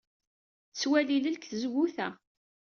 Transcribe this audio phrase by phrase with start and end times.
[0.71, 2.07] Tettwali ilel seg tzewwut-a.